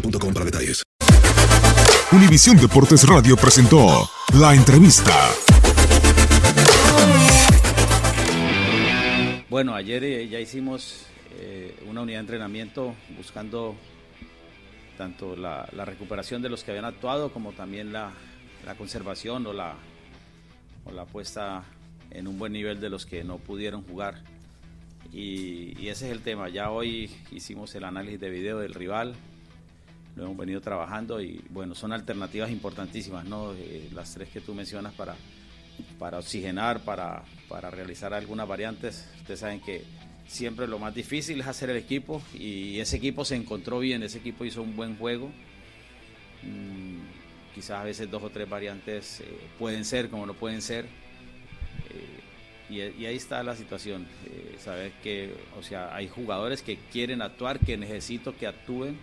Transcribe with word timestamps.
boostmobile.com 0.00 0.34
para. 0.34 0.82
Univisión 2.12 2.56
Deportes 2.56 3.06
Radio 3.06 3.36
presentó 3.36 4.08
la 4.38 4.54
entrevista. 4.54 5.12
Bueno, 9.48 9.74
ayer 9.74 10.04
eh, 10.04 10.28
ya 10.28 10.38
hicimos 10.38 11.06
eh, 11.38 11.76
una 11.88 12.02
unidad 12.02 12.18
de 12.18 12.20
entrenamiento 12.20 12.94
buscando 13.16 13.74
tanto 14.98 15.36
la, 15.36 15.66
recuperación 15.84 16.42
de 16.42 16.48
los 16.48 16.64
que 16.64 16.72
habían 16.72 16.84
actuado 16.84 17.32
como 17.32 17.52
también 17.52 17.92
la, 17.92 18.12
conservación 18.78 19.46
o 19.46 19.52
la, 19.52 19.74
o 20.84 20.90
la 20.90 21.04
puesta 21.04 21.64
en 22.10 22.26
un 22.26 22.38
buen 22.38 22.52
nivel 22.52 22.80
de 22.80 22.90
los 22.90 23.06
que 23.06 23.24
no 23.24 23.38
pudieron 23.38 23.82
jugar. 23.82 24.22
Y 25.12 25.88
ese 25.88 26.06
es 26.06 26.12
el 26.12 26.20
tema. 26.20 26.48
Ya 26.48 26.70
hoy 26.70 27.10
hicimos 27.30 27.74
el 27.74 27.84
análisis 27.84 28.20
de 28.20 28.28
video 28.28 28.58
del 28.58 28.74
rival, 28.74 29.14
lo 30.16 30.24
hemos 30.24 30.36
venido 30.36 30.60
trabajando 30.60 31.20
y 31.20 31.44
bueno, 31.50 31.74
son 31.74 31.92
alternativas 31.92 32.50
importantísimas, 32.50 33.24
¿no? 33.26 33.52
Eh, 33.52 33.88
las 33.94 34.14
tres 34.14 34.30
que 34.30 34.40
tú 34.40 34.54
mencionas 34.54 34.94
para, 34.94 35.14
para 35.98 36.18
oxigenar, 36.18 36.80
para, 36.80 37.22
para 37.48 37.70
realizar 37.70 38.14
algunas 38.14 38.48
variantes. 38.48 39.08
Ustedes 39.20 39.40
saben 39.40 39.60
que 39.60 39.84
siempre 40.26 40.66
lo 40.66 40.78
más 40.78 40.94
difícil 40.94 41.40
es 41.40 41.46
hacer 41.46 41.70
el 41.70 41.76
equipo 41.76 42.22
y 42.34 42.80
ese 42.80 42.96
equipo 42.96 43.24
se 43.24 43.36
encontró 43.36 43.78
bien, 43.78 44.02
ese 44.02 44.18
equipo 44.18 44.44
hizo 44.44 44.62
un 44.62 44.74
buen 44.74 44.96
juego. 44.96 45.30
Mm, 46.42 47.54
quizás 47.54 47.80
a 47.80 47.84
veces 47.84 48.10
dos 48.10 48.22
o 48.22 48.30
tres 48.30 48.48
variantes 48.48 49.20
eh, 49.20 49.24
pueden 49.58 49.84
ser 49.84 50.08
como 50.08 50.26
no 50.26 50.34
pueden 50.34 50.62
ser. 50.62 50.86
Eh, 51.90 52.94
y, 52.98 53.04
ahí 53.04 53.16
está 53.16 53.42
la 53.42 53.54
situación. 53.54 54.06
Eh, 54.26 54.56
saber 54.58 54.92
que, 55.02 55.34
o 55.58 55.62
sea, 55.62 55.94
hay 55.94 56.08
jugadores 56.08 56.62
que 56.62 56.76
quieren 56.90 57.22
actuar, 57.22 57.60
que 57.60 57.76
necesito 57.76 58.36
que 58.36 58.46
actúen 58.46 58.98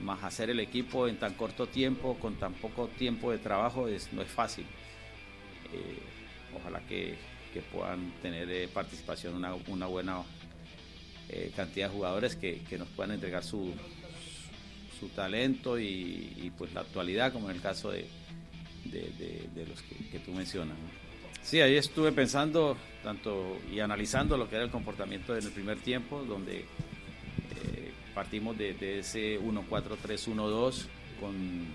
más 0.00 0.22
hacer 0.24 0.50
el 0.50 0.60
equipo 0.60 1.08
en 1.08 1.18
tan 1.18 1.34
corto 1.34 1.66
tiempo, 1.66 2.16
con 2.18 2.34
tan 2.36 2.54
poco 2.54 2.88
tiempo 2.88 3.32
de 3.32 3.38
trabajo, 3.38 3.88
es, 3.88 4.12
no 4.12 4.22
es 4.22 4.28
fácil. 4.28 4.64
Eh, 5.72 5.98
ojalá 6.54 6.80
que, 6.80 7.36
puedan 7.72 8.12
tener 8.20 8.50
eh, 8.50 8.68
participación 8.68 9.42
una, 9.66 9.86
buena 9.86 10.22
eh, 11.30 11.50
cantidad 11.56 11.88
de 11.88 11.94
jugadores 11.94 12.36
que, 12.36 12.60
que, 12.68 12.76
nos 12.76 12.86
puedan 12.88 13.12
entregar 13.12 13.42
su, 13.42 13.72
su 15.00 15.08
talento 15.08 15.78
y, 15.80 16.52
pues 16.58 16.74
la 16.74 16.82
actualidad, 16.82 17.32
como 17.32 17.48
en 17.48 17.56
el 17.56 17.62
caso 17.62 17.90
de, 17.90 18.06
de 18.84 19.66
los 19.66 19.80
que, 19.80 20.10
que, 20.10 20.18
tú 20.18 20.32
mencionas. 20.32 20.76
Sí, 21.42 21.60
ahí 21.62 21.76
estuve 21.76 22.12
pensando 22.12 22.76
tanto 23.02 23.56
y 23.72 23.80
analizando 23.80 24.36
lo 24.36 24.50
que 24.50 24.56
era 24.56 24.64
el 24.66 24.70
comportamiento 24.70 25.34
en 25.34 25.46
el 25.46 25.52
primer 25.52 25.78
tiempo, 25.78 26.24
donde 26.24 26.66
partimos 28.16 28.56
de, 28.56 28.98
ese 28.98 29.38
1-4-3-1-2 29.40 30.86
con, 31.20 31.66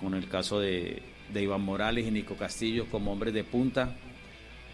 con 0.00 0.14
el 0.14 0.26
caso 0.26 0.58
de, 0.58 1.02
de, 1.34 1.42
Iván 1.42 1.60
Morales 1.60 2.06
y 2.06 2.10
Nico 2.10 2.34
Castillo 2.34 2.86
como 2.90 3.12
hombres 3.12 3.34
de 3.34 3.44
punta, 3.44 3.94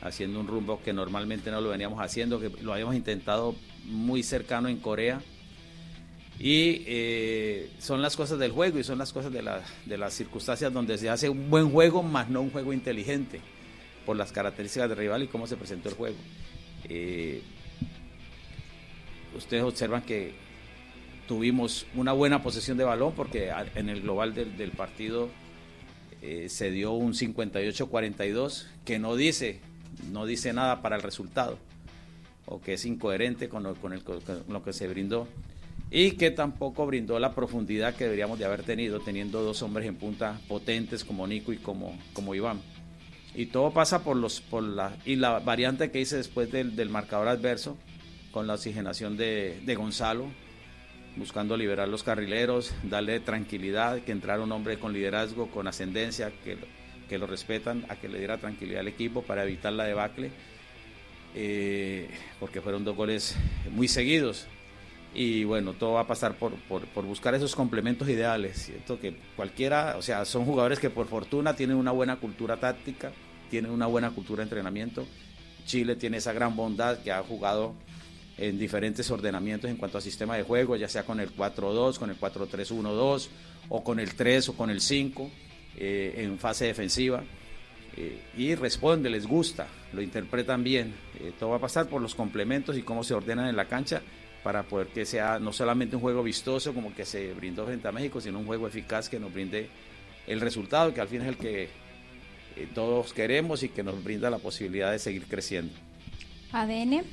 haciendo 0.00 0.38
un 0.38 0.46
rumbo 0.46 0.80
que 0.80 0.92
normalmente 0.92 1.50
no 1.50 1.60
lo 1.60 1.70
veníamos 1.70 2.00
haciendo, 2.00 2.38
que 2.38 2.50
lo 2.62 2.72
habíamos 2.72 2.94
intentado 2.94 3.56
muy 3.84 4.22
cercano 4.22 4.68
en 4.68 4.76
Corea. 4.76 5.20
Y 6.38 6.84
eh, 6.86 7.70
son 7.80 8.00
las 8.00 8.16
cosas 8.16 8.38
del 8.38 8.52
juego 8.52 8.78
y 8.78 8.84
son 8.84 8.96
las 8.96 9.12
cosas 9.12 9.32
de, 9.32 9.42
la, 9.42 9.62
de, 9.86 9.98
las 9.98 10.14
circunstancias 10.14 10.72
donde 10.72 10.96
se 10.98 11.10
hace 11.10 11.28
un 11.28 11.50
buen 11.50 11.68
juego, 11.70 12.04
más 12.04 12.30
no 12.30 12.42
un 12.42 12.50
juego 12.50 12.72
inteligente, 12.72 13.40
por 14.06 14.16
las 14.16 14.30
características 14.30 14.88
del 14.88 14.98
rival 14.98 15.24
y 15.24 15.26
cómo 15.26 15.48
se 15.48 15.56
presentó 15.56 15.88
el 15.88 15.96
juego. 15.96 16.16
Eh, 16.88 17.42
ustedes 19.36 19.64
observan 19.64 20.02
que 20.02 20.48
tuvimos 21.30 21.86
una 21.94 22.10
buena 22.10 22.42
posesión 22.42 22.76
de 22.76 22.82
balón 22.82 23.12
porque 23.14 23.52
en 23.76 23.88
el 23.88 24.00
global 24.00 24.34
del, 24.34 24.56
del 24.56 24.72
partido 24.72 25.28
eh, 26.22 26.48
se 26.48 26.72
dio 26.72 26.90
un 26.90 27.12
58-42 27.12 28.66
que 28.84 28.98
no 28.98 29.14
dice, 29.14 29.60
no 30.10 30.26
dice 30.26 30.52
nada 30.52 30.82
para 30.82 30.96
el 30.96 31.02
resultado 31.02 31.56
o 32.46 32.60
que 32.60 32.72
es 32.72 32.84
incoherente 32.84 33.48
con 33.48 33.62
lo, 33.62 33.76
con, 33.76 33.96
lo 34.48 34.62
que 34.64 34.72
se 34.72 34.88
brindó 34.88 35.28
y 35.88 36.16
que 36.16 36.32
tampoco 36.32 36.84
brindó 36.84 37.20
la 37.20 37.32
profundidad 37.32 37.94
que 37.94 38.06
deberíamos 38.06 38.40
de 38.40 38.46
haber 38.46 38.64
tenido 38.64 38.98
teniendo 38.98 39.40
dos 39.44 39.62
hombres 39.62 39.86
en 39.86 39.94
punta 39.94 40.40
potentes 40.48 41.04
como 41.04 41.28
Nico 41.28 41.52
y 41.52 41.58
como, 41.58 41.96
como 42.12 42.34
Iván. 42.34 42.60
Y 43.36 43.46
todo 43.46 43.70
pasa 43.70 44.02
por 44.02 44.16
los 44.16 44.40
por 44.40 44.64
la 44.64 44.96
y 45.04 45.14
la 45.14 45.38
variante 45.38 45.92
que 45.92 46.00
hice 46.00 46.16
después 46.16 46.50
del, 46.50 46.74
del 46.74 46.88
marcador 46.88 47.28
adverso 47.28 47.78
con 48.32 48.48
la 48.48 48.54
oxigenación 48.54 49.16
de, 49.16 49.60
de 49.64 49.76
Gonzalo, 49.76 50.26
buscando 51.16 51.56
liberar 51.56 51.88
los 51.88 52.02
carrileros, 52.02 52.72
darle 52.82 53.20
tranquilidad, 53.20 54.00
que 54.00 54.12
entrara 54.12 54.42
un 54.42 54.52
hombre 54.52 54.78
con 54.78 54.92
liderazgo, 54.92 55.50
con 55.50 55.66
ascendencia, 55.66 56.32
que, 56.44 56.56
que 57.08 57.18
lo 57.18 57.26
respetan, 57.26 57.84
a 57.88 57.96
que 57.96 58.08
le 58.08 58.18
diera 58.18 58.38
tranquilidad 58.38 58.80
al 58.80 58.88
equipo 58.88 59.22
para 59.22 59.44
evitar 59.44 59.72
la 59.72 59.84
debacle, 59.84 60.30
eh, 61.34 62.08
porque 62.38 62.60
fueron 62.60 62.84
dos 62.84 62.96
goles 62.96 63.36
muy 63.70 63.88
seguidos. 63.88 64.46
Y 65.12 65.42
bueno, 65.42 65.72
todo 65.72 65.94
va 65.94 66.02
a 66.02 66.06
pasar 66.06 66.36
por, 66.36 66.54
por, 66.68 66.86
por 66.86 67.04
buscar 67.04 67.34
esos 67.34 67.56
complementos 67.56 68.08
ideales, 68.08 68.66
¿cierto? 68.66 69.00
Que 69.00 69.16
cualquiera, 69.34 69.96
o 69.98 70.02
sea, 70.02 70.24
son 70.24 70.44
jugadores 70.44 70.78
que 70.78 70.88
por 70.88 71.08
fortuna 71.08 71.56
tienen 71.56 71.76
una 71.76 71.90
buena 71.90 72.16
cultura 72.16 72.58
táctica, 72.58 73.10
tienen 73.50 73.72
una 73.72 73.86
buena 73.86 74.10
cultura 74.10 74.38
de 74.38 74.44
entrenamiento. 74.44 75.04
Chile 75.66 75.96
tiene 75.96 76.18
esa 76.18 76.32
gran 76.32 76.54
bondad 76.54 77.02
que 77.02 77.10
ha 77.10 77.22
jugado 77.24 77.74
en 78.40 78.58
diferentes 78.58 79.10
ordenamientos 79.10 79.70
en 79.70 79.76
cuanto 79.76 79.98
a 79.98 80.00
sistema 80.00 80.34
de 80.34 80.42
juego, 80.42 80.74
ya 80.74 80.88
sea 80.88 81.04
con 81.04 81.20
el 81.20 81.36
4-2, 81.36 81.98
con 81.98 82.08
el 82.08 82.18
4-3-1-2 82.18 83.28
o 83.68 83.84
con 83.84 84.00
el 84.00 84.14
3 84.14 84.48
o 84.48 84.56
con 84.56 84.70
el 84.70 84.80
5 84.80 85.30
eh, 85.76 86.14
en 86.16 86.38
fase 86.38 86.64
defensiva. 86.64 87.22
Eh, 87.96 88.22
y 88.38 88.54
responde, 88.54 89.10
les 89.10 89.26
gusta, 89.26 89.68
lo 89.92 90.00
interpretan 90.00 90.64
bien. 90.64 90.94
Eh, 91.20 91.32
todo 91.38 91.50
va 91.50 91.56
a 91.56 91.60
pasar 91.60 91.86
por 91.88 92.00
los 92.00 92.14
complementos 92.14 92.78
y 92.78 92.82
cómo 92.82 93.04
se 93.04 93.12
ordenan 93.12 93.46
en 93.46 93.56
la 93.56 93.66
cancha 93.66 94.00
para 94.42 94.62
poder 94.62 94.86
que 94.86 95.04
sea 95.04 95.38
no 95.38 95.52
solamente 95.52 95.96
un 95.96 96.02
juego 96.02 96.22
vistoso 96.22 96.72
como 96.72 96.94
que 96.94 97.04
se 97.04 97.34
brindó 97.34 97.66
frente 97.66 97.88
a 97.88 97.92
México, 97.92 98.22
sino 98.22 98.38
un 98.38 98.46
juego 98.46 98.66
eficaz 98.66 99.10
que 99.10 99.20
nos 99.20 99.34
brinde 99.34 99.68
el 100.26 100.40
resultado, 100.40 100.94
que 100.94 101.02
al 101.02 101.08
fin 101.08 101.20
es 101.20 101.28
el 101.28 101.36
que 101.36 101.68
todos 102.74 103.12
queremos 103.12 103.62
y 103.62 103.68
que 103.68 103.82
nos 103.82 104.02
brinda 104.02 104.30
la 104.30 104.38
posibilidad 104.38 104.92
de 104.92 104.98
seguir 104.98 105.26
creciendo. 105.26 105.74
ADN. 106.52 107.04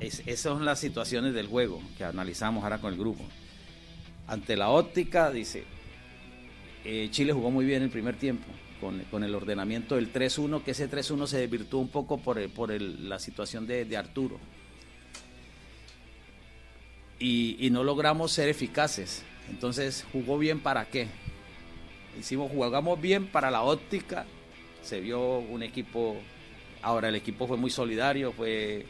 Esas 0.00 0.40
son 0.40 0.64
las 0.64 0.80
situaciones 0.80 1.34
del 1.34 1.46
juego 1.46 1.80
que 1.96 2.04
analizamos 2.04 2.64
ahora 2.64 2.78
con 2.78 2.92
el 2.92 2.98
grupo. 2.98 3.24
Ante 4.26 4.56
la 4.56 4.70
óptica, 4.70 5.30
dice, 5.30 5.64
Chile 7.10 7.32
jugó 7.32 7.50
muy 7.50 7.64
bien 7.64 7.82
el 7.82 7.90
primer 7.90 8.16
tiempo 8.16 8.46
con, 8.80 9.24
el 9.24 9.34
ordenamiento 9.34 9.96
del 9.96 10.12
3-1, 10.12 10.62
que 10.62 10.70
ese 10.70 10.90
3-1 10.90 11.26
se 11.26 11.38
desvirtuó 11.38 11.80
un 11.80 11.88
poco 11.88 12.18
por, 12.18 12.48
por 12.50 12.70
la 12.80 13.18
situación 13.18 13.66
de, 13.66 13.96
Arturo. 13.96 14.38
Y, 17.18 17.68
no 17.70 17.84
logramos 17.84 18.32
ser 18.32 18.48
eficaces. 18.48 19.22
Entonces, 19.50 20.06
¿jugó 20.12 20.38
bien 20.38 20.60
para 20.60 20.86
qué? 20.86 21.08
Hicimos, 22.18 22.50
jugamos 22.50 23.00
bien 23.00 23.26
para 23.26 23.50
la 23.50 23.62
óptica. 23.62 24.24
Se 24.82 25.00
vio 25.00 25.38
un 25.38 25.62
equipo, 25.62 26.16
ahora 26.80 27.08
el 27.08 27.16
equipo 27.16 27.46
fue 27.46 27.58
muy 27.58 27.70
solidario, 27.70 28.32
fue, 28.32 28.86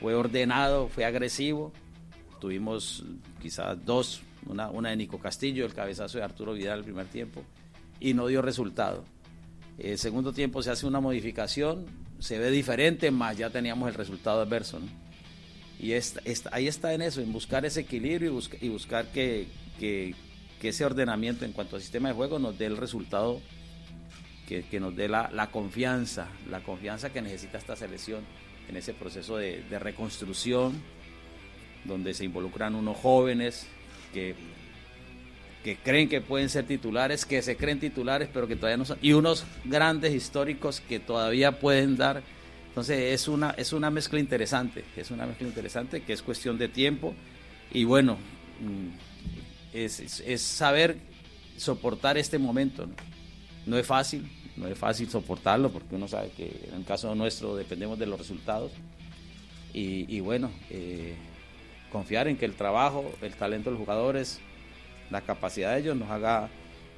fue 0.00 0.14
ordenado, 0.14 0.88
fue 0.88 1.04
agresivo. 1.04 1.72
Tuvimos 2.40 3.04
quizás 3.40 3.84
dos, 3.84 4.22
una, 4.46 4.70
una 4.70 4.90
de 4.90 4.96
Nico 4.96 5.18
Castillo, 5.18 5.66
el 5.66 5.74
cabezazo 5.74 6.18
de 6.18 6.24
Arturo 6.24 6.52
Vidal 6.52 6.78
el 6.78 6.84
primer 6.84 7.06
tiempo, 7.06 7.42
y 8.00 8.14
no 8.14 8.26
dio 8.26 8.42
resultado. 8.42 9.04
El 9.78 9.98
segundo 9.98 10.32
tiempo 10.32 10.62
se 10.62 10.70
hace 10.70 10.86
una 10.86 11.00
modificación, 11.00 11.86
se 12.18 12.38
ve 12.38 12.50
diferente, 12.50 13.10
más 13.10 13.36
ya 13.36 13.50
teníamos 13.50 13.88
el 13.88 13.94
resultado 13.94 14.40
adverso. 14.40 14.80
Y 15.80 15.92
ahí 15.92 16.66
está 16.66 16.92
en 16.92 17.02
eso, 17.02 17.20
en 17.20 17.32
buscar 17.32 17.64
ese 17.64 17.80
equilibrio 17.80 18.36
y, 18.60 18.68
buscar 18.68 19.06
que, 19.12 19.46
ese 20.60 20.84
ordenamiento 20.84 21.44
en 21.44 21.52
cuanto 21.52 21.76
al 21.76 21.82
sistema 21.82 22.08
de 22.08 22.14
juego 22.14 22.40
nos 22.40 22.58
dé 22.58 22.66
el 22.66 22.76
resultado 22.76 23.40
que, 24.48 24.80
nos 24.80 24.96
dé 24.96 25.08
la, 25.08 25.48
confianza, 25.52 26.26
la 26.50 26.60
confianza 26.60 27.12
que 27.12 27.22
necesita 27.22 27.58
esta 27.58 27.76
selección 27.76 28.24
en 28.68 28.76
ese 28.76 28.94
proceso 28.94 29.36
de, 29.36 29.62
de 29.62 29.78
reconstrucción, 29.78 30.74
donde 31.84 32.14
se 32.14 32.24
involucran 32.24 32.74
unos 32.74 32.96
jóvenes 32.96 33.66
que 34.12 34.34
que 35.62 35.76
creen 35.76 36.08
que 36.08 36.20
pueden 36.20 36.48
ser 36.48 36.66
titulares, 36.66 37.24
que 37.24 37.42
se 37.42 37.56
creen 37.56 37.80
titulares, 37.80 38.28
pero 38.32 38.46
que 38.46 38.56
todavía 38.56 38.76
no 38.76 38.84
son, 38.84 38.98
y 39.02 39.12
unos 39.12 39.44
grandes 39.64 40.14
históricos 40.14 40.80
que 40.80 41.00
todavía 41.00 41.58
pueden 41.58 41.96
dar. 41.96 42.22
Entonces 42.68 43.12
es 43.12 43.28
una, 43.28 43.50
es 43.50 43.72
una 43.72 43.90
mezcla 43.90 44.20
interesante, 44.20 44.84
es 44.96 45.10
una 45.10 45.26
mezcla 45.26 45.46
interesante 45.46 46.02
que 46.02 46.12
es 46.12 46.22
cuestión 46.22 46.58
de 46.58 46.68
tiempo 46.68 47.14
y 47.72 47.84
bueno, 47.84 48.14
mm, 48.60 49.76
es, 49.76 50.20
es, 50.20 50.42
saber 50.42 50.96
soportar 51.56 52.16
este 52.16 52.38
momento. 52.38 52.88
¿no? 53.66 53.76
es 53.76 53.86
fácil, 53.86 54.30
no 54.58 54.68
es 54.68 54.76
fácil 54.76 55.08
soportarlo 55.08 55.70
porque 55.70 55.94
uno 55.94 56.08
sabe 56.08 56.30
que 56.36 56.68
en 56.68 56.78
el 56.80 56.84
caso 56.84 57.14
nuestro 57.14 57.56
dependemos 57.56 57.98
de 57.98 58.06
los 58.06 58.18
resultados 58.18 58.72
y, 59.72 60.18
bueno, 60.20 60.50
eh, 60.70 61.14
confiar 61.92 62.26
en 62.26 62.36
que 62.36 62.44
el 62.44 62.54
trabajo, 62.54 63.04
el 63.22 63.34
talento 63.34 63.70
de 63.70 63.76
los 63.76 63.80
jugadores 63.80 64.40
la 65.10 65.20
capacidad 65.20 65.74
de 65.74 65.80
ellos 65.80 65.96
nos 65.96 66.10
haga 66.10 66.48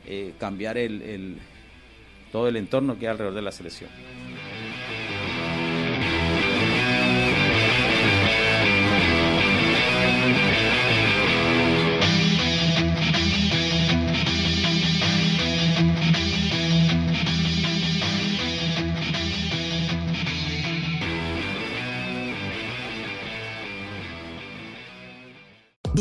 eh, 0.07 0.33
cambiar 0.39 0.79
el, 0.79 1.39
todo 2.33 2.49
el 2.49 2.57
entorno 2.57 2.99
que 2.99 3.07
hay 3.07 3.13
alrededor 3.13 3.35
de 3.35 3.43
la 3.43 3.53
selección. 3.53 3.91